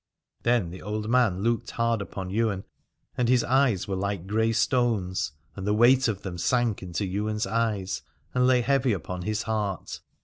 Then 0.41 0.71
the 0.71 0.81
old 0.81 1.11
man 1.11 1.43
looked 1.43 1.69
hard 1.69 2.01
upon 2.01 2.31
Ywain, 2.31 2.63
and 3.15 3.29
his 3.29 3.43
eyes 3.43 3.87
were 3.87 3.95
like 3.95 4.25
grey 4.25 4.51
stones, 4.51 5.33
and 5.55 5.67
the 5.67 5.75
weight 5.75 6.07
of 6.07 6.23
them 6.23 6.39
sank 6.39 6.81
into 6.81 7.03
Ywain's 7.03 7.45
eyes 7.45 8.01
and 8.33 8.47
lay 8.47 8.61
heavy 8.61 8.93
upon 8.93 9.21
his 9.21 9.43
heart. 9.43 9.99